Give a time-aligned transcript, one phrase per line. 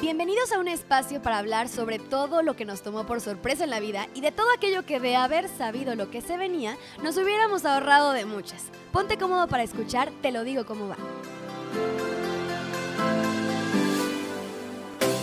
[0.00, 3.70] Bienvenidos a un espacio para hablar sobre todo lo que nos tomó por sorpresa en
[3.70, 7.16] la vida y de todo aquello que de haber sabido lo que se venía, nos
[7.16, 8.66] hubiéramos ahorrado de muchas.
[8.92, 10.96] Ponte cómodo para escuchar, te lo digo cómo va.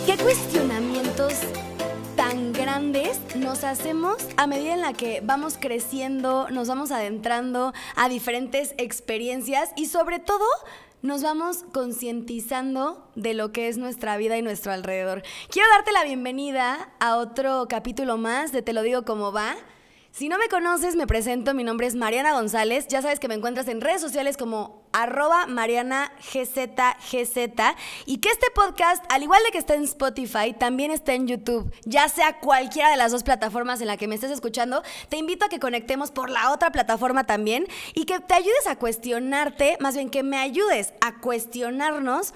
[0.04, 1.32] ¿Qué cuestionamientos
[2.14, 8.10] tan grandes nos hacemos a medida en la que vamos creciendo, nos vamos adentrando a
[8.10, 10.44] diferentes experiencias y sobre todo
[11.06, 15.22] nos vamos concientizando de lo que es nuestra vida y nuestro alrededor.
[15.50, 19.54] Quiero darte la bienvenida a otro capítulo más de Te lo digo como va.
[20.16, 23.34] Si no me conoces, me presento, mi nombre es Mariana González, ya sabes que me
[23.34, 27.36] encuentras en redes sociales como arroba Mariana GZGZ
[28.06, 31.70] y que este podcast, al igual de que está en Spotify, también está en YouTube,
[31.84, 35.44] ya sea cualquiera de las dos plataformas en la que me estés escuchando, te invito
[35.44, 39.96] a que conectemos por la otra plataforma también y que te ayudes a cuestionarte, más
[39.96, 42.32] bien que me ayudes a cuestionarnos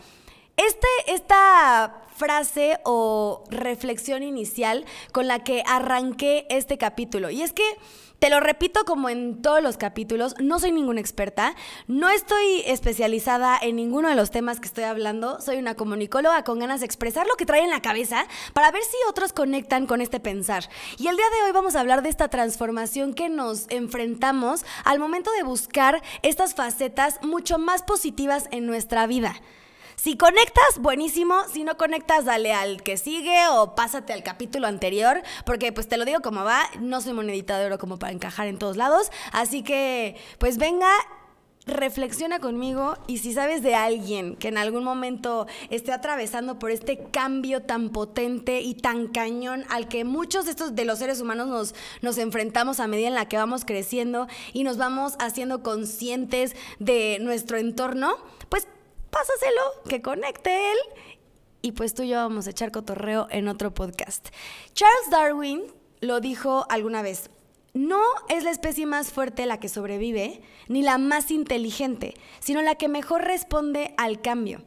[0.67, 7.31] este, esta frase o reflexión inicial con la que arranqué este capítulo.
[7.31, 7.65] Y es que,
[8.19, 11.55] te lo repito como en todos los capítulos, no soy ninguna experta,
[11.87, 16.59] no estoy especializada en ninguno de los temas que estoy hablando, soy una comunicóloga con
[16.59, 20.03] ganas de expresar lo que trae en la cabeza para ver si otros conectan con
[20.03, 20.69] este pensar.
[20.99, 24.99] Y el día de hoy vamos a hablar de esta transformación que nos enfrentamos al
[24.99, 29.41] momento de buscar estas facetas mucho más positivas en nuestra vida.
[30.03, 31.35] Si conectas, buenísimo.
[31.53, 35.21] Si no conectas, dale al que sigue o pásate al capítulo anterior.
[35.45, 38.47] Porque pues te lo digo como va, no soy monedita de oro como para encajar
[38.47, 39.11] en todos lados.
[39.31, 40.89] Así que pues venga
[41.67, 47.05] reflexiona conmigo y si sabes de alguien que en algún momento esté atravesando por este
[47.11, 51.49] cambio tan potente y tan cañón al que muchos de estos de los seres humanos
[51.49, 56.57] nos, nos enfrentamos a medida en la que vamos creciendo y nos vamos haciendo conscientes
[56.79, 58.17] de nuestro entorno,
[58.49, 58.67] pues
[59.11, 60.79] pásaselo, que conecte él.
[61.63, 64.29] Y pues tú y yo vamos a echar cotorreo en otro podcast.
[64.73, 65.63] Charles Darwin
[66.01, 67.31] lo dijo alguna vez.
[67.73, 72.75] No es la especie más fuerte la que sobrevive, ni la más inteligente, sino la
[72.75, 74.63] que mejor responde al cambio.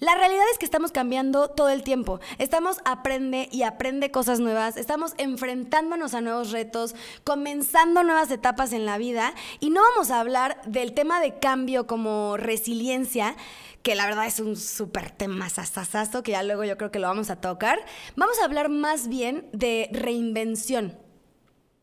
[0.00, 2.20] La realidad es que estamos cambiando todo el tiempo.
[2.38, 8.86] Estamos aprende y aprende cosas nuevas, estamos enfrentándonos a nuevos retos, comenzando nuevas etapas en
[8.86, 13.36] la vida y no vamos a hablar del tema de cambio como resiliencia,
[13.82, 17.08] que la verdad es un súper tema sasasazo, que ya luego yo creo que lo
[17.08, 17.78] vamos a tocar.
[18.16, 20.98] Vamos a hablar más bien de reinvención.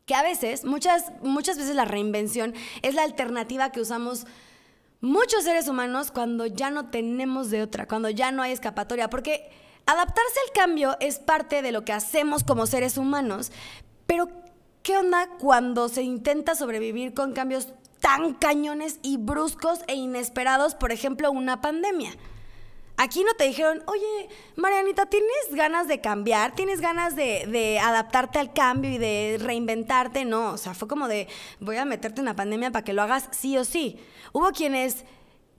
[0.06, 4.26] Que a veces, muchas, muchas veces la reinvención es la alternativa que usamos
[5.02, 9.50] muchos seres humanos cuando ya no tenemos de otra, cuando ya no hay escapatoria, porque
[9.86, 13.52] adaptarse al cambio es parte de lo que hacemos como seres humanos,
[14.06, 14.30] pero
[14.84, 20.92] ¿qué onda cuando se intenta sobrevivir con cambios tan cañones y bruscos e inesperados, por
[20.92, 22.12] ejemplo, una pandemia.
[23.04, 26.54] Aquí no te dijeron, oye, Marianita, ¿tienes ganas de cambiar?
[26.54, 30.24] ¿Tienes ganas de, adaptarte al cambio y de reinventarte?
[30.24, 31.28] No, o sea, fue como de,
[31.60, 33.98] voy a meterte en una pandemia para que lo hagas sí o sí.
[34.34, 35.04] Hubo quienes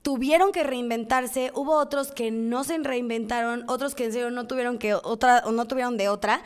[0.03, 4.77] tuvieron que reinventarse, hubo otros que no se reinventaron, otros que en serio no tuvieron
[4.77, 6.43] que otra o no tuvieron de otra.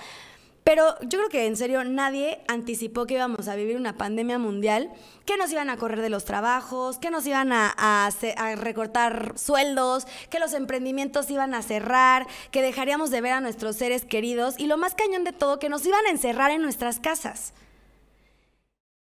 [0.67, 4.91] Pero yo creo que en serio nadie anticipó que íbamos a vivir una pandemia mundial,
[5.23, 8.09] que nos iban a correr de los trabajos, que nos iban a,
[8.57, 14.03] recortar sueldos, que los emprendimientos iban a cerrar, que dejaríamos de ver a nuestros seres
[14.03, 17.53] queridos y lo más cañón de todo, que nos iban a encerrar en nuestras casas.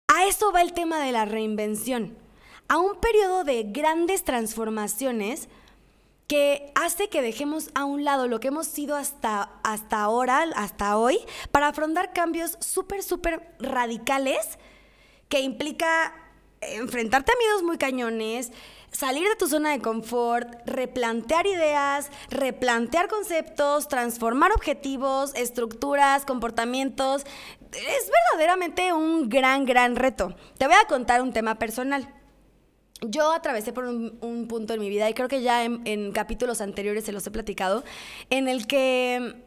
[0.08, 2.16] A eso va el tema de la reinvención.
[2.70, 5.50] A un periodo de grandes transformaciones
[6.32, 10.96] que hace que dejemos a un lado lo que hemos sido hasta, hasta ahora, hasta
[10.96, 11.20] hoy,
[11.52, 14.58] para afrontar cambios súper, súper radicales
[15.28, 16.16] que implica
[16.62, 18.54] enfrentarte a miedos muy cañones,
[18.94, 27.26] salir de tu zona de confort, replantear ideas, replantear conceptos, transformar objetivos, estructuras, comportamientos.
[27.74, 30.34] Es verdaderamente un gran, gran reto.
[30.58, 32.21] Te voy a contar un tema personal
[33.02, 37.04] yo atravesé por un, punto en mi vida, y creo que ya en, capítulos anteriores
[37.04, 37.84] se los he platicado,
[38.30, 39.44] en el que,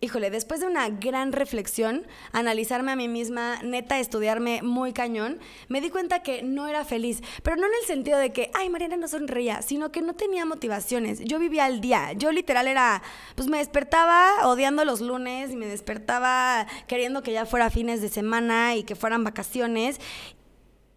[0.00, 5.38] híjole, después de una gran reflexión, analizarme a mí misma, neta, estudiarme muy cañón,
[5.68, 8.70] me di cuenta que no era feliz, pero no en el sentido de que, ay,
[8.70, 11.20] Mariana no sonreía, sino que no tenía motivaciones.
[11.20, 13.02] Yo vivía al día, yo literal era,
[13.34, 18.08] pues me despertaba odiando los lunes y me despertaba queriendo que ya fuera fines de
[18.08, 20.00] semana y que fueran vacaciones.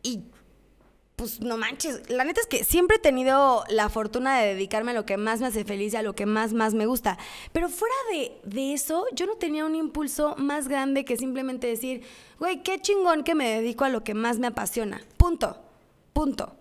[0.04, 0.24] Y
[1.18, 4.94] pues no manches, la neta es que siempre he tenido la fortuna de dedicarme a
[4.94, 7.18] lo que más me hace feliz y a lo que más, más me gusta.
[7.52, 12.04] Pero fuera de, de eso, yo no tenía un impulso más grande que simplemente decir,
[12.40, 15.02] güey, qué chingón que me dedico a lo que más me apasiona.
[15.18, 15.58] Punto,
[16.14, 16.56] punto.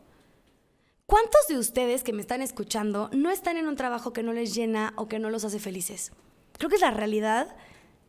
[1.05, 4.55] ¿Cuántos de ustedes que me están escuchando no están en un trabajo que no les
[4.55, 6.13] llena o que no los hace felices?
[6.59, 7.55] creo que es la realidad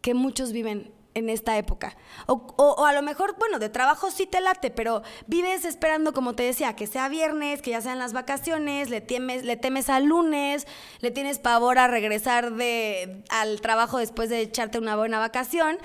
[0.02, 1.98] que muchos viven en esta época.
[2.28, 6.44] O, a lo mejor, bueno, de trabajo sí te late, pero vives esperando, como te
[6.44, 10.68] decía, que sea viernes, que ya sean las vacaciones, le temes, le temes al lunes,
[11.00, 15.80] le tienes pavor a regresar de, al trabajo después de echarte una buena vacación.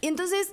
[0.00, 0.52] Y entonces,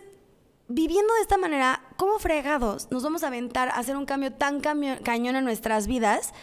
[0.68, 4.62] viviendo de esta manera, ¿cómo fregados nos vamos a aventar a hacer un cambio tan
[4.62, 6.34] cañón en nuestras vidas?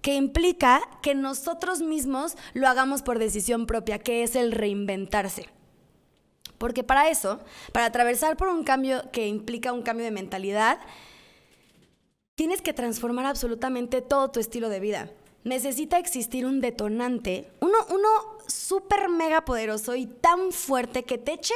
[0.00, 5.48] que implica que nosotros mismos lo hagamos por decisión propia, que es el reinventarse.
[6.58, 7.40] Porque para eso,
[7.72, 10.78] para atravesar por un cambio que implica un cambio de mentalidad,
[12.34, 15.10] tienes que transformar absolutamente todo tu estilo de vida.
[15.44, 18.08] Necesita existir un detonante, uno, uno
[18.46, 21.54] súper mega poderoso y tan fuerte que te eche,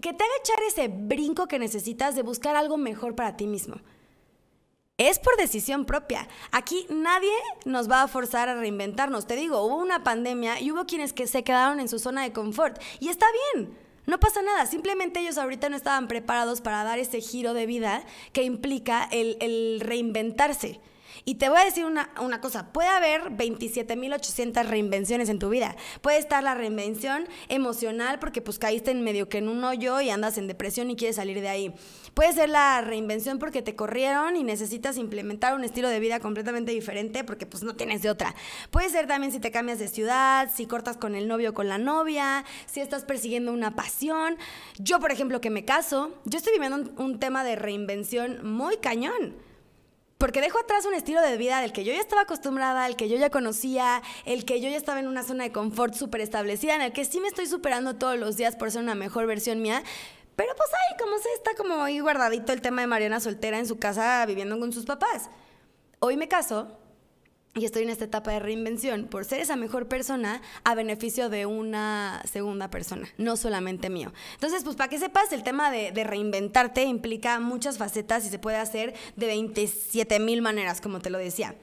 [0.00, 3.76] que te haga echar ese brinco que necesitas de buscar algo mejor para ti mismo.
[4.98, 6.28] Es por decisión propia.
[6.50, 7.32] Aquí nadie
[7.64, 9.26] nos va a forzar a reinventarnos.
[9.26, 12.32] Te digo, hubo una pandemia y hubo quienes que se quedaron en su zona de
[12.32, 12.80] confort.
[13.00, 13.76] Y está bien.
[14.06, 18.02] No pasa nada, simplemente ellos ahorita no estaban preparados para dar ese giro de vida
[18.32, 20.80] que implica el, el reinventarse.
[21.24, 25.76] Y te voy a decir una, cosa, puede haber 27.800 reinvenciones en tu vida.
[26.00, 30.10] Puede estar la reinvención emocional porque pues caíste en medio que en un hoyo y
[30.10, 31.74] andas en depresión y quieres salir de ahí.
[32.14, 36.72] Puede ser la reinvención porque te corrieron y necesitas implementar un estilo de vida completamente
[36.72, 38.34] diferente porque pues no tienes de otra.
[38.70, 41.68] Puede ser también si te cambias de ciudad, si cortas con el novio o con
[41.68, 44.36] la novia, si estás persiguiendo una pasión.
[44.78, 49.34] Yo, por ejemplo, que me caso, yo estoy viviendo un tema de reinvención muy cañón
[50.22, 53.08] porque dejo atrás un estilo de vida del que yo ya estaba acostumbrada, el que
[53.08, 56.76] yo ya conocía, el que yo ya estaba en una zona de confort súper establecida,
[56.76, 59.60] en el que sí me estoy superando todos los días por ser una mejor versión
[59.60, 59.82] mía.
[60.36, 63.66] Pero pues ahí, como se está como ahí guardadito el tema de Mariana soltera en
[63.66, 65.28] su casa viviendo con sus papás.
[65.98, 66.68] Hoy me caso
[67.54, 71.44] y estoy en esta etapa de reinvención por ser esa mejor persona a beneficio de
[71.44, 74.12] una segunda persona, no solamente mío.
[74.34, 78.56] Entonces, pues para que sepas, el tema de, reinventarte implica muchas facetas y se puede
[78.56, 81.54] hacer de 27 mil maneras, como te lo decía.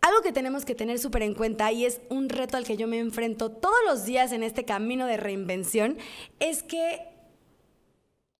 [0.00, 2.88] Algo que tenemos que tener súper en cuenta y es un reto al que yo
[2.88, 5.98] me enfrento todos los días en este camino de reinvención,
[6.40, 7.00] es que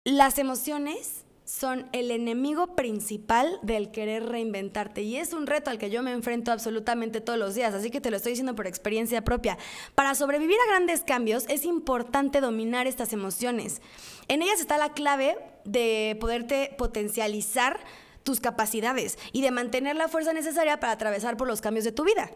[0.05, 5.91] las emociones son el enemigo principal del querer reinventarte y es un reto al que
[5.91, 9.25] yo me enfrento absolutamente todos los días, así que te lo estoy diciendo por experiencia
[9.25, 9.59] propia.
[9.95, 13.83] Para sobrevivir a grandes cambios es importante dominar estas emociones.
[14.29, 17.81] En ellas está la clave de poderte potencializar
[18.23, 22.05] tus capacidades y de mantener la fuerza necesaria para atravesar por los cambios de tu
[22.05, 22.31] vida.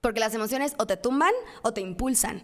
[0.00, 1.32] Porque las emociones o te tumban
[1.62, 2.42] o te impulsan.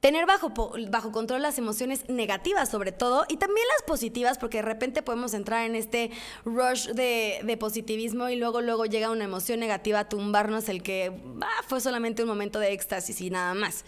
[0.00, 0.52] Tener bajo,
[0.90, 5.34] bajo control las emociones negativas sobre todo y también las positivas porque de repente podemos
[5.34, 6.12] entrar en este
[6.44, 11.12] rush de, positivismo y luego luego llega una emoción negativa a tumbarnos el que
[11.42, 13.84] ah, fue solamente un momento de éxtasis y nada más.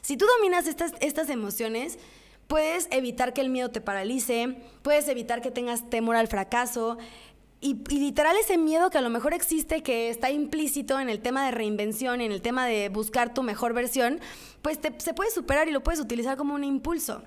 [0.00, 1.98] Si tú dominas estas, estas emociones,
[2.50, 6.98] puedes evitar que el miedo te paralice, puedes evitar que tengas temor al fracaso,
[7.60, 11.44] y, literal ese miedo que a lo mejor existe, que está implícito en el tema
[11.44, 14.20] de reinvención, en el tema de buscar tu mejor versión,
[14.62, 17.22] pues se puede superar y lo puedes utilizar como un impulso.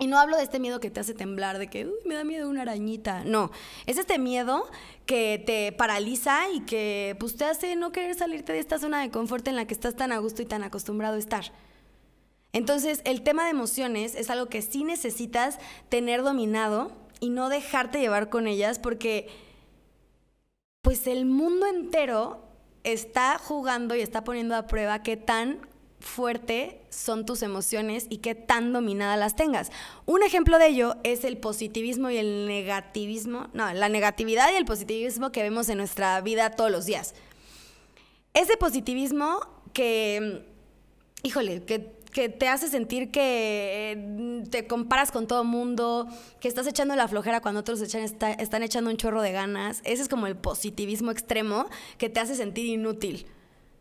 [0.00, 2.48] Y no hablo de este miedo que te hace temblar, de que me da miedo
[2.48, 3.22] una arañita.
[3.24, 3.52] No,
[3.86, 4.68] es este miedo
[5.06, 9.10] que te paraliza y que pues, te hace no querer salirte de esta zona de
[9.10, 11.52] confort en la que estás tan a gusto y tan acostumbrado a estar.
[12.52, 16.90] Entonces, el tema de emociones es algo que sí necesitas tener dominado
[17.20, 19.28] y no dejarte llevar con ellas porque
[20.84, 22.44] pues el mundo entero
[22.84, 25.66] está jugando y está poniendo a prueba qué tan
[25.98, 29.72] fuerte son tus emociones y qué tan dominadas las tengas.
[30.04, 34.66] Un ejemplo de ello es el positivismo y el negativismo, no, la negatividad y el
[34.66, 37.14] positivismo que vemos en nuestra vida todos los días.
[38.34, 39.40] Ese positivismo
[39.72, 40.44] que,
[41.22, 46.06] híjole, que que te hace sentir que eh, te comparas con todo mundo,
[46.38, 49.82] que estás echando la flojera cuando otros están echando un chorro de ganas.
[49.84, 51.66] Ese es como el positivismo extremo
[51.98, 53.26] que te hace sentir inútil.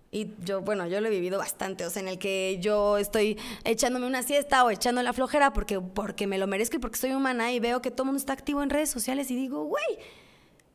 [0.09, 3.37] Y yo, bueno, yo lo he vivido bastante, o sea, en el que yo estoy
[3.65, 7.13] echándome una siesta o echando la flojera porque, porque me lo merezco y porque soy
[7.13, 9.99] humana y veo que todo el mundo está activo en redes sociales y digo, güey,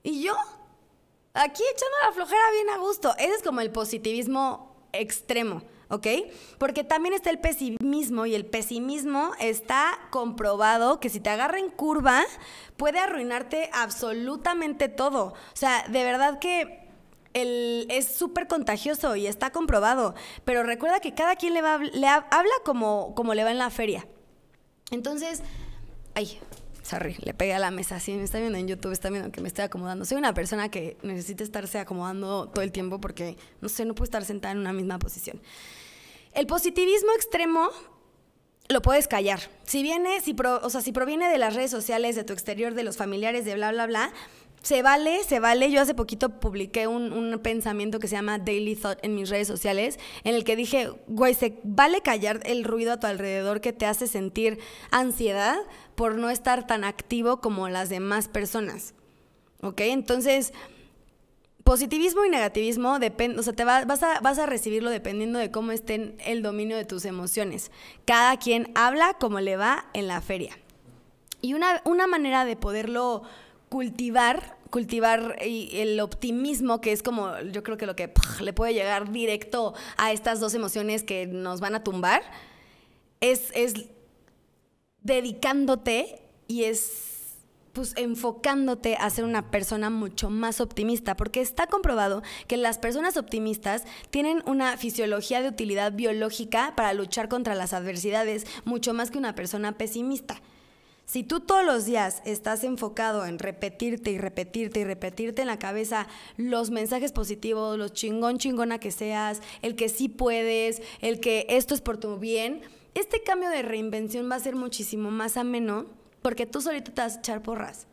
[0.05, 0.35] ¿y yo?
[1.35, 3.15] Aquí echando la flojera bien a gusto.
[3.19, 5.63] Ese es como el positivismo extremo.
[5.89, 6.07] ¿Ok?
[6.59, 11.71] Porque también está el pesimismo y el pesimismo está comprobado que si te agarra en
[11.71, 12.23] curva
[12.77, 15.27] puede arruinarte absolutamente todo.
[15.27, 16.89] O sea, de verdad que
[17.35, 20.15] el, es súper contagioso y está comprobado,
[20.45, 23.71] pero recuerda que cada quien le, va, le habla como, como le va en la
[23.71, 24.07] feria.
[24.91, 25.43] Entonces,
[26.15, 26.39] ay,
[26.89, 28.01] sorry, le pegué a la mesa.
[28.01, 30.05] Si me está viendo en YouTube, está viendo que me estoy acomodando.
[30.05, 34.05] Soy una persona que necesita estarse acomodando todo el tiempo porque, no sé, no puedo
[34.05, 35.41] estar sentada en una misma posición.
[36.33, 37.69] El positivismo extremo
[38.69, 39.41] lo puedes callar.
[39.65, 42.85] Si viene, si o sea, si proviene de las redes sociales, de tu exterior, de
[42.85, 44.13] los familiares, de bla, bla, bla,
[44.63, 45.71] se vale, se vale.
[45.71, 49.49] Yo hace poquito publiqué un, un, pensamiento que se llama Daily Thought en mis redes
[49.49, 53.73] sociales, en el que dije, güey, se vale callar el ruido a tu alrededor que
[53.73, 54.59] te hace sentir
[54.91, 55.57] ansiedad
[55.95, 58.95] por no estar tan activo como las demás personas.
[59.61, 59.81] ¿Ok?
[59.81, 60.53] Entonces,
[61.65, 66.15] positivismo y negativismo o sea, te vas, a, vas a recibirlo dependiendo de cómo esté
[66.25, 67.71] el dominio de tus emociones.
[68.05, 70.59] Cada quien habla como le va en la feria.
[71.41, 73.23] Y una, una manera de poderlo
[73.69, 79.11] cultivar, cultivar el optimismo, que es como yo creo que lo que le puede llegar
[79.11, 82.23] directo a estas dos emociones que nos van a tumbar,
[83.21, 83.53] es,
[85.03, 87.15] dedicándote y es
[87.73, 93.17] pues enfocándote a ser una persona mucho más optimista, porque está comprobado que las personas
[93.17, 99.19] optimistas tienen una fisiología de utilidad biológica para luchar contra las adversidades, mucho más que
[99.19, 100.41] una persona pesimista.
[101.09, 105.59] Si tú todos los días estás enfocado en repetirte y repetirte y repetirte en la
[105.59, 111.47] cabeza los mensajes positivos, los chingón chingona que seas, el que sí puedes, el que
[111.49, 112.61] esto es por tu bien,
[112.95, 115.87] este cambio de reinvención va a ser muchísimo más ameno
[116.21, 117.87] porque tú solito te vas a echar porras.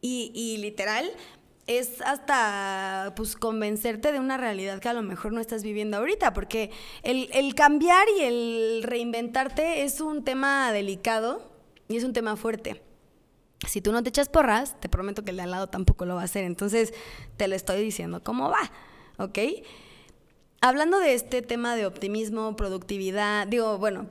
[0.00, 1.08] Y, literal,
[1.68, 6.32] es hasta pues convencerte de una realidad que a lo mejor no estás viviendo ahorita,
[6.34, 6.72] porque
[7.04, 11.57] el, cambiar y el reinventarte es un tema delicado
[11.88, 12.82] y es un tema fuerte.
[13.66, 16.14] Si tú no te echas porras, te prometo que el de al lado tampoco lo
[16.14, 16.44] va a hacer.
[16.44, 16.94] Entonces,
[17.36, 18.70] te lo estoy diciendo cómo va,
[19.18, 19.38] ¿ok?
[20.60, 24.08] Hablando de este tema de optimismo, productividad, digo, bueno,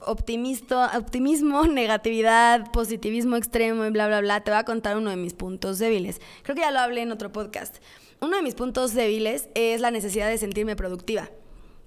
[0.00, 5.34] optimismo, negatividad, positivismo extremo y bla, bla, bla, te voy a contar uno de mis
[5.34, 6.20] puntos débiles.
[6.42, 7.76] Creo que ya lo hablé en otro podcast.
[8.20, 11.30] Uno de mis puntos débiles es la necesidad de sentirme productiva.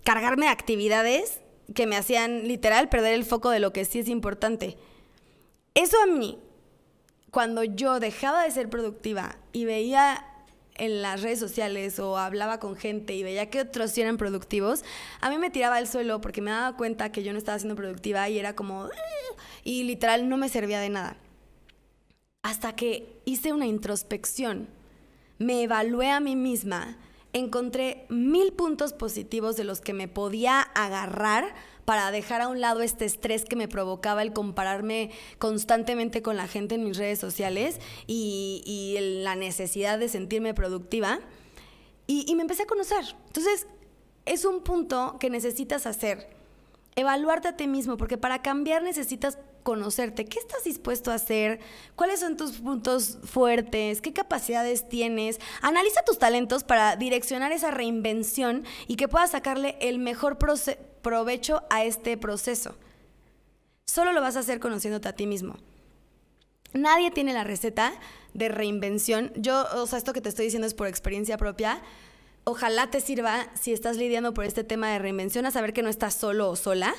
[0.04, 1.42] Cargarme de actividades
[1.74, 4.78] que me hacían literal perder el foco de lo que sí es importante.
[5.80, 6.38] Eso a mí,
[7.32, 10.26] cuando yo dejaba de ser productiva y veía
[10.76, 14.84] en las redes sociales o hablaba con gente y veía que otros eran productivos,
[15.22, 17.78] a mí me tiraba al suelo porque me daba cuenta que yo no estaba siendo
[17.78, 18.84] productiva y era como...
[18.84, 21.16] Ah", y literal no me servía de nada.
[22.44, 24.68] Hasta que hice una introspección,
[25.38, 26.98] me evalué a mí misma,
[27.32, 31.56] encontré mil puntos positivos de los que me podía agarrar
[31.90, 36.48] para dejar a un lado este estrés que me provocaba el compararme constantemente con la
[36.48, 41.20] gente en mis redes sociales y, la necesidad de sentirme productiva.
[42.06, 43.16] Y, y me empecé a conocer.
[43.26, 43.66] Entonces,
[44.28, 46.30] es un punto que necesitas hacer.
[46.96, 50.26] Evaluarte a ti mismo, porque para cambiar necesitas conocerte.
[50.26, 51.60] ¿Qué estás dispuesto a hacer?
[51.96, 54.02] ¿Cuáles son tus puntos fuertes?
[54.02, 55.40] ¿Qué capacidades tienes?
[55.62, 60.40] Analiza tus talentos para direccionar esa reinvención y que puedas sacarle el mejor
[61.04, 62.78] provecho a este proceso.
[63.86, 65.58] Solo lo vas a hacer conociéndote a ti mismo.
[66.74, 67.94] Nadie tiene la receta
[68.34, 69.32] de reinvención.
[69.36, 71.80] Yo, o sea, esto que te estoy diciendo es por experiencia propia.
[72.44, 75.90] Ojalá te sirva si estás lidiando por este tema de reinvención a saber que no
[75.90, 76.96] estás solo o sola.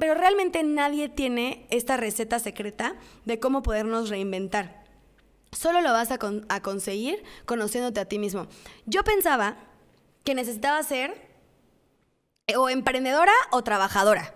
[0.00, 4.82] Pero realmente nadie tiene esta receta secreta de cómo podernos reinventar.
[5.52, 6.18] Solo lo vas a,
[6.62, 8.46] conseguir conociéndote a ti mismo.
[8.86, 9.58] Yo pensaba
[10.24, 11.28] que necesitaba ser
[12.56, 14.34] o emprendedora o trabajadora.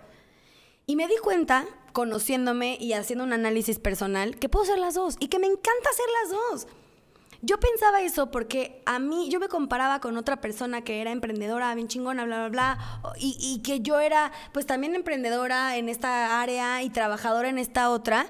[0.85, 5.15] Y me di cuenta, conociéndome y haciendo un análisis personal, que puedo ser las dos
[5.19, 6.67] y que me encanta ser las dos.
[7.45, 11.75] Yo pensaba eso porque a mí, yo me comparaba con otra persona que era emprendedora,
[11.75, 16.81] bien chingona, bla, bla, bla, y, que yo era pues también emprendedora en esta área
[16.81, 18.25] y trabajadora en esta otra.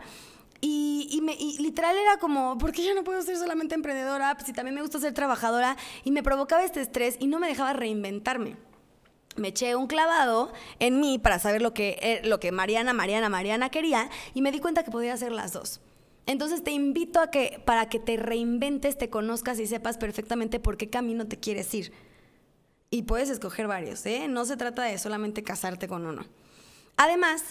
[0.60, 4.34] Y, me, literal era como, ¿por qué yo no puedo ser solamente emprendedora?
[4.34, 5.78] Pues si también me gusta ser trabajadora.
[6.04, 8.58] Y me provocaba este estrés y no me dejaba reinventarme
[9.38, 13.28] me eché un clavado en mí para saber lo que, eh, lo que Mariana, Mariana,
[13.28, 15.82] Mariana quería y me di cuenta que podía hacer las dos.
[16.26, 20.78] Entonces te invito a que para que te reinventes, te conozcas y sepas perfectamente por
[20.78, 21.94] qué camino te quieres ir.
[22.90, 24.28] Y puedes escoger varios, ¿eh?
[24.28, 26.26] No se trata de solamente casarte con uno.
[26.98, 27.44] Además,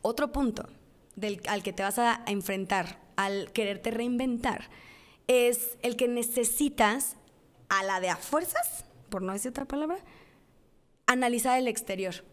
[0.00, 0.68] otro punto
[1.14, 4.68] del, al que te vas a enfrentar al quererte reinventar
[5.26, 7.16] es el que necesitas
[7.68, 9.98] a la de a fuerzas, por no decir otra palabra,
[11.06, 12.24] analizar el exterior.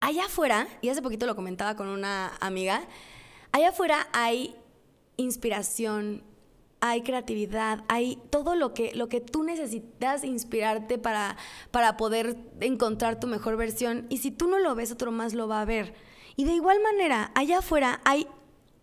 [0.00, 2.86] Allá afuera, y hace poquito lo comentaba con una amiga,
[3.54, 4.56] allá afuera hay
[5.16, 6.24] inspiración,
[6.80, 11.36] hay creatividad, hay todo lo que, lo que tú necesitas inspirarte para,
[11.70, 14.06] para poder encontrar tu mejor versión.
[14.08, 15.94] Y si tú no lo ves, otro más lo va a ver.
[16.34, 18.26] Y de igual manera, allá afuera hay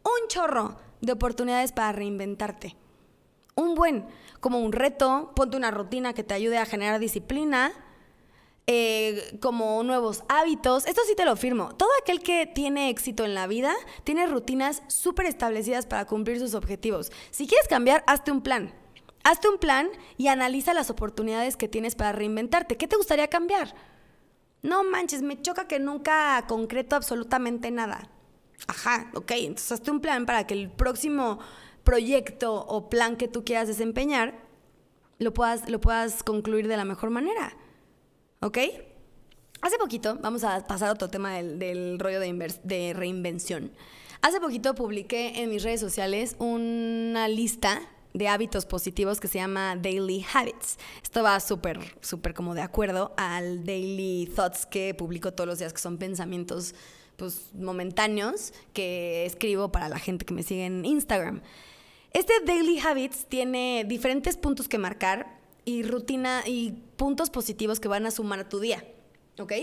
[0.03, 2.77] un chorro de oportunidades para reinventarte.
[3.55, 4.05] Un buen,
[4.39, 7.73] como un reto, ponte una rutina que te ayude a generar disciplina,
[8.73, 10.85] eh, como nuevos hábitos.
[10.85, 11.75] Esto sí te lo firmo.
[11.75, 13.73] Todo aquel que tiene éxito en la vida
[14.05, 17.11] tiene rutinas súper establecidas para cumplir sus objetivos.
[17.31, 18.73] Si quieres cambiar, hazte un plan.
[19.25, 22.77] Hazte un plan y analiza las oportunidades que tienes para reinventarte.
[22.77, 23.75] ¿Qué te gustaría cambiar?
[24.61, 28.09] No manches, me choca que nunca concreto absolutamente nada.
[28.67, 31.39] Ajá, ok, entonces hazte un plan para que el próximo
[31.83, 34.39] proyecto o plan que tú quieras desempeñar
[35.19, 37.57] lo puedas, lo puedas concluir de la mejor manera.
[38.43, 38.57] ¿Ok?
[39.61, 43.71] Hace poquito, vamos a pasar a otro tema del, rollo de, de reinvención.
[44.23, 47.79] Hace poquito publiqué en mis redes sociales una lista
[48.15, 50.79] de hábitos positivos que se llama Daily Habits.
[51.03, 55.71] Esto va súper, súper como de acuerdo al Daily Thoughts que publico todos los días,
[55.71, 56.73] que son pensamientos
[57.17, 61.43] pues, momentáneos que escribo para la gente que me sigue en Instagram.
[62.11, 65.40] Este Daily Habits tiene diferentes puntos que marcar
[65.71, 68.83] y rutina y puntos positivos que van a sumar a tu día,
[69.39, 69.53] ¿ok?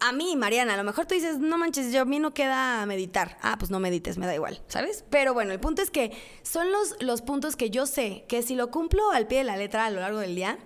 [0.00, 2.86] A mí, Mariana, a lo mejor tú dices, no manches, yo a mí no queda
[2.86, 3.36] meditar.
[3.42, 5.04] Ah, pues no medites, me da igual, ¿sabes?
[5.10, 6.12] Pero bueno, el punto es que
[6.42, 9.56] son los, los puntos que yo sé que si lo cumplo al pie de la
[9.56, 10.58] letra a lo largo del día,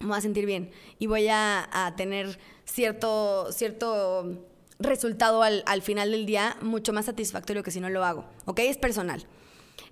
[0.00, 4.46] me voy a sentir bien y voy a, a tener cierto, cierto
[4.78, 8.60] resultado al, al, final del día mucho más satisfactorio que si no lo hago, ¿ok?
[8.60, 9.26] Es personal.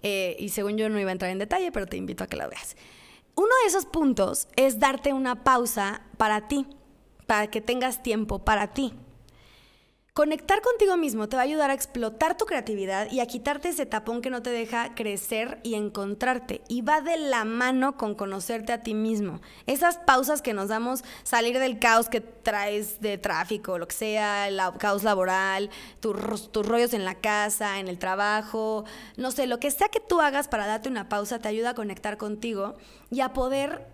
[0.03, 2.37] Eh, y según yo no iba a entrar en detalle, pero te invito a que
[2.37, 2.77] la veas.
[3.37, 6.67] Uno de esos puntos es darte una pausa para ti,
[7.27, 8.95] para que tengas tiempo para ti.
[10.17, 13.85] Conectar contigo mismo te va a ayudar a explotar tu creatividad y a quitarte ese
[13.85, 16.61] tapón que no te deja crecer y encontrarte.
[16.69, 19.41] Y va de la mano con conocerte a ti mismo.
[19.67, 24.47] Esas pausas que nos damos, salir del caos que traes de tráfico, lo que sea,
[24.47, 25.69] el caos laboral,
[25.99, 28.85] tus, tus rollos en la casa, en el trabajo,
[29.17, 31.75] no sé, lo que sea que tú hagas para darte una pausa te ayuda a
[31.75, 32.77] conectar contigo
[33.11, 33.85] y a poder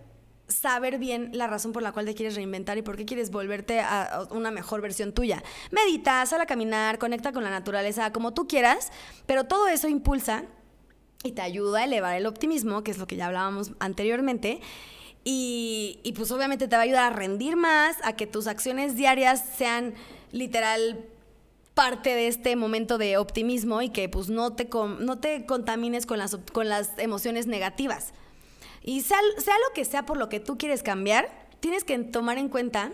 [0.51, 3.79] saber bien la razón por la cual te quieres reinventar y por qué quieres volverte
[3.79, 5.43] a una mejor versión tuya.
[5.71, 8.91] Medita, sal a caminar, conecta con la naturaleza, como tú quieras,
[9.25, 10.43] pero todo eso impulsa
[11.23, 14.59] y te ayuda a elevar el optimismo, que es lo que ya hablábamos anteriormente.
[15.23, 18.95] Y, y pues obviamente te va a ayudar a rendir más, a que tus acciones
[18.95, 19.93] diarias sean
[20.31, 21.05] literal
[21.73, 24.67] parte de este momento de optimismo y que pues no te,
[24.99, 28.13] no te contamines con las, con las emociones negativas.
[28.83, 32.49] Y sea, lo que sea por lo que tú quieres cambiar, tienes que tomar en
[32.49, 32.91] cuenta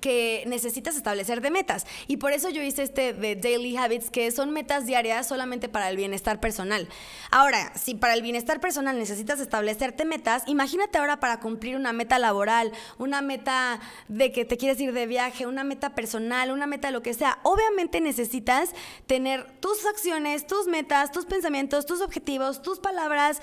[0.00, 1.86] que necesitas establecer de metas.
[2.06, 5.88] Y por eso yo hice este de Daily Habits, que son metas diarias solamente para
[5.88, 6.88] el bienestar personal.
[7.30, 12.18] Ahora, si para el bienestar personal necesitas establecerte metas, imagínate ahora para cumplir una meta
[12.20, 16.90] laboral, una meta de que te quieres ir de viaje, una meta personal, una meta
[16.90, 17.40] lo que sea.
[17.42, 18.74] Obviamente necesitas
[19.06, 23.40] tener tus acciones, tus metas, tus pensamientos, tus objetivos, tus palabras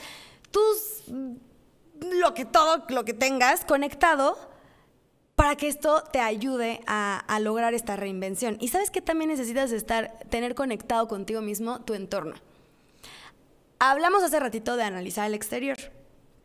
[0.53, 1.03] tus,
[1.99, 4.37] lo que todo, lo que tengas conectado
[5.35, 8.57] para que esto te ayude a, lograr esta reinvención.
[8.61, 12.35] Y sabes que también necesitas estar, tener conectado contigo mismo tu entorno.
[13.79, 15.77] Hablamos hace ratito de analizar el exterior,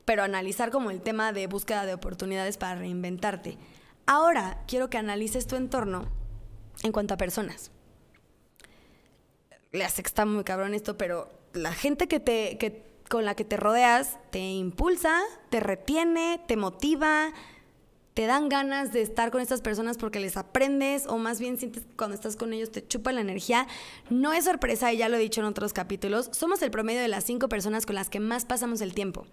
[0.04, 3.58] pero analizar como el tema de búsqueda de oportunidades para reinventarte.
[4.06, 6.08] Ahora quiero que analices tu entorno
[6.82, 7.70] en cuanto a personas.
[9.70, 13.34] Le hace que está muy cabrón esto, pero la gente que te, que con la
[13.34, 17.32] que te rodeas te impulsa, te retiene, te motiva,
[18.18, 21.84] te dan ganas de estar con estas personas porque les aprendes o más bien sientes
[21.84, 23.68] que cuando estás con ellos te chupa la energía.
[24.10, 27.06] No es sorpresa, y ya lo he dicho en otros capítulos, somos el promedio de
[27.06, 29.24] las cinco personas con las que más pasamos el tiempo.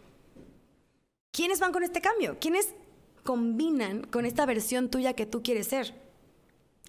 [1.31, 2.37] ¿Quiénes van con este cambio?
[2.39, 2.75] ¿Quiénes
[3.23, 5.95] combinan con esta versión tuya que tú quieres ser?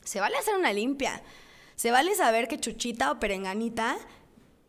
[0.05, 1.23] Se vale hacer una limpia.
[1.77, 3.97] Se vale saber que Chuchita o Perenganita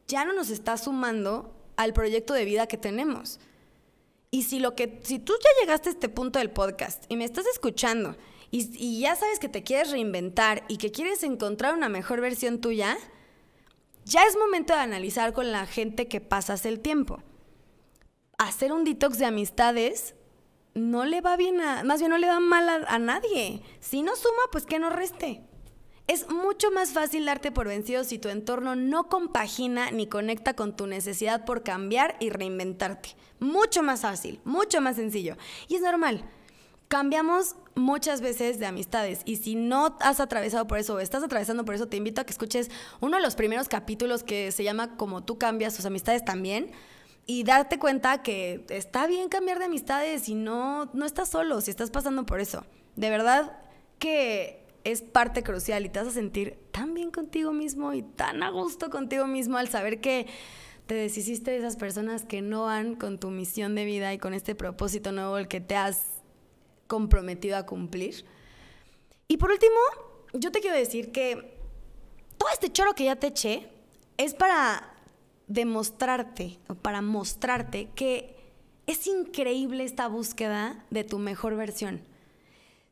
[0.08, 3.40] ya no nos está sumando al proyecto de vida que tenemos.
[4.30, 7.24] Y si lo que, si tú ya llegaste a este punto del podcast y me
[7.24, 8.18] estás escuchando
[8.52, 12.98] y, ya sabes que te quieres reinventar y que quieres encontrar una mejor versión tuya,
[14.06, 17.22] ya es momento de analizar con la gente que pasas el tiempo.
[18.38, 20.16] Hacer un detox de amistades
[20.74, 23.62] no le va bien a, más bien no le va mal a nadie.
[23.80, 25.47] Si no suma, pues que no reste.
[26.08, 30.74] Es mucho más fácil darte por vencido si tu entorno no compagina ni conecta con
[30.74, 33.10] tu necesidad por cambiar y reinventarte.
[33.42, 35.36] Mucho más fácil, mucho más sencillo.
[35.68, 36.24] Y es normal.
[36.88, 41.66] Cambiamos muchas veces de amistades y si no has atravesado por eso o estás atravesando
[41.66, 44.96] por eso, te invito a que escuches uno de los primeros capítulos que se llama
[44.96, 46.72] Como tú cambias tus amistades también
[47.26, 51.70] y darte cuenta que está bien cambiar de amistades y no, no estás solo si
[51.70, 52.66] estás pasando por eso.
[52.96, 53.60] De verdad
[54.00, 58.42] que es parte crucial y te vas a sentir tan bien contigo mismo y tan
[58.42, 60.28] a gusto contigo mismo al saber que
[60.86, 64.34] te deshiciste de esas personas que no van con tu misión de vida y con
[64.34, 66.04] este propósito nuevo el que te has
[66.88, 68.24] comprometido a cumplir.
[69.28, 69.76] Y por último,
[70.34, 71.58] yo te quiero decir que
[72.38, 73.70] todo este choro que ya te eché
[74.16, 74.94] es para
[75.48, 78.38] demostrarte para mostrarte que
[78.86, 82.02] es increíble esta búsqueda de tu mejor versión.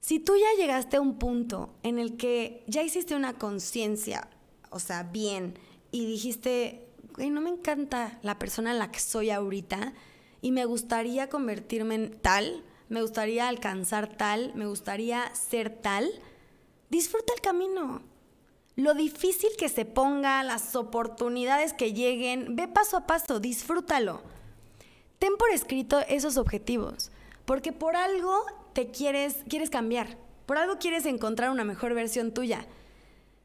[0.05, 4.29] Si tú ya llegaste a un punto en el que ya hiciste una conciencia,
[4.69, 5.57] o sea, bien,
[5.89, 6.87] y dijiste,
[7.17, 9.95] no me encanta la persona en la que soy ahorita
[10.43, 16.07] y me gustaría convertirme en tal, me gustaría alcanzar tal, me gustaría ser tal,
[16.91, 18.03] disfruta el camino.
[18.75, 24.21] Lo difícil que se ponga, las oportunidades que lleguen, ve paso a paso, disfrútalo.
[25.17, 27.09] Ten por escrito esos objetivos,
[27.45, 32.67] porque por algo te quieres, quieres cambiar, por algo quieres encontrar una mejor versión tuya.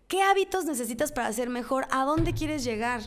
[0.08, 1.86] ¿Qué hábitos necesitas para ser mejor?
[1.92, 3.02] ¿A dónde quieres llegar?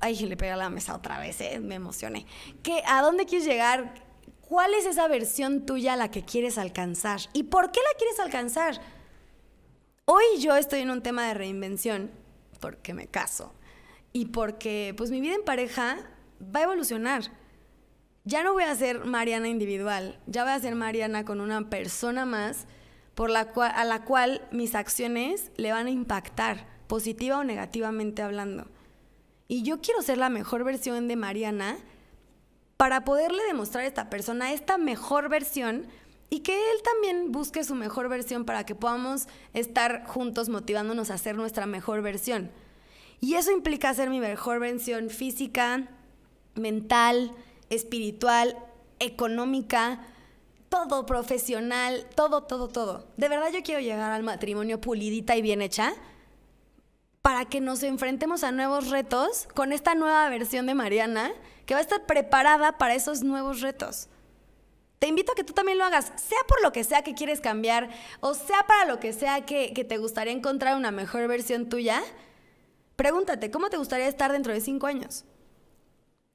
[0.00, 1.60] Ay, le pega la mesa otra vez, ¿eh?
[1.60, 2.26] me emocioné.
[2.64, 3.94] ¿Qué, ¿A dónde quieres llegar?
[4.40, 7.20] ¿Cuál es esa versión tuya a la que quieres alcanzar?
[7.32, 8.80] ¿Y por qué la quieres alcanzar?
[10.06, 12.10] Hoy yo estoy en un tema de reinvención
[12.58, 13.52] porque me caso
[14.12, 15.98] y porque pues mi vida en pareja
[16.42, 17.30] va a evolucionar.
[18.28, 22.26] Ya no voy a ser Mariana individual, ya voy a ser Mariana con una persona
[22.26, 22.66] más
[23.14, 28.20] por la cual, a la cual mis acciones le van a impactar, positiva o negativamente
[28.20, 28.66] hablando.
[29.48, 31.78] Y yo quiero ser la mejor versión de Mariana
[32.76, 35.86] para poderle demostrar a esta persona esta mejor versión
[36.28, 41.14] y que él también busque su mejor versión para que podamos estar juntos motivándonos a
[41.14, 42.50] hacer nuestra mejor versión.
[43.20, 45.88] Y eso implica hacer mi mejor versión física,
[46.56, 47.34] mental,
[47.70, 48.56] espiritual,
[48.98, 50.00] económica,
[50.68, 53.06] todo profesional, todo, todo, todo.
[53.16, 55.94] De verdad yo quiero llegar al matrimonio pulidita y bien hecha
[57.22, 61.32] para que nos enfrentemos a nuevos retos con esta nueva versión de Mariana
[61.66, 64.08] que va a estar preparada para esos nuevos retos.
[64.98, 67.40] Te invito a que tú también lo hagas, sea por lo que sea que quieres
[67.40, 67.88] cambiar
[68.20, 72.02] o sea para lo que sea que, te gustaría encontrar una mejor versión tuya.
[72.96, 75.24] Pregúntate, ¿cómo te gustaría estar dentro de cinco años?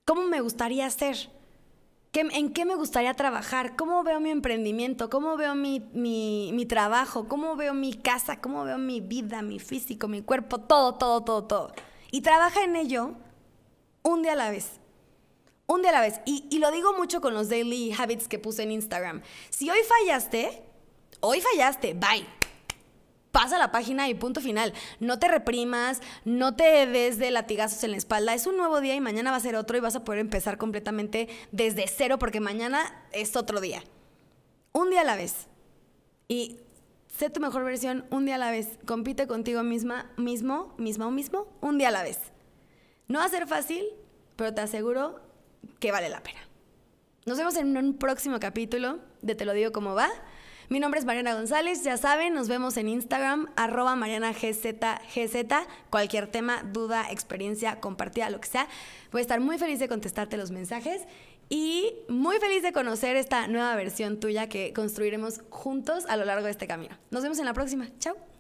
[0.06, 1.30] ¿Cómo me gustaría ser?
[2.14, 3.76] ¿En qué me gustaría trabajar?
[3.76, 5.10] ¿Cómo veo mi emprendimiento?
[5.10, 7.28] ¿Cómo veo mi, mi, trabajo?
[7.28, 8.40] ¿Cómo veo mi casa?
[8.40, 10.60] ¿Cómo veo mi vida, mi físico, mi cuerpo?
[10.60, 11.74] Todo, todo, todo, todo.
[12.12, 13.14] Y trabaja en ello
[14.04, 14.80] un día a la vez.
[15.66, 16.20] Un día a la vez.
[16.26, 19.24] Y, lo digo mucho con los daily habits que puse en Instagram.
[19.50, 20.62] Si hoy fallaste,
[21.22, 22.43] hoy fallaste, bye.
[23.34, 24.74] Pasa la página y punto final.
[25.00, 28.36] No te reprimas, no te des de latigazos en la espalda.
[28.36, 30.60] Es un nuevo día y mañana va a ser otro y vas a poder empezar
[30.60, 33.84] completamente desde cero porque mañana es otro día.
[34.72, 35.48] Un día a la vez.
[36.28, 36.60] Y
[37.08, 38.78] sé tu mejor versión un día a la vez.
[38.86, 42.20] Compite contigo misma, mismo, misma o mismo, un día a la vez.
[43.08, 43.84] No va a ser fácil,
[44.36, 45.20] pero te aseguro
[45.80, 46.40] que vale la pena.
[47.26, 50.12] Nos vemos en un próximo capítulo de Te lo digo como va.
[50.70, 55.36] Mi nombre es Mariana González, ya saben, nos vemos en Instagram, arroba MarianaGZGZ,
[55.90, 58.68] cualquier tema, duda, experiencia, compartida, lo que sea.
[59.12, 61.02] Voy a estar muy feliz de contestarte los mensajes
[61.50, 66.46] y muy feliz de conocer esta nueva versión tuya que construiremos juntos a lo largo
[66.46, 66.98] de este camino.
[67.12, 67.90] Nos vemos en la próxima.
[68.00, 68.33] Chao.